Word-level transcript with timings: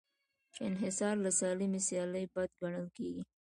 انحصار 0.67 1.15
له 1.25 1.31
سالمې 1.39 1.79
سیالۍ 1.87 2.25
بد 2.33 2.49
ګڼل 2.61 2.87
کېږي. 2.97 3.23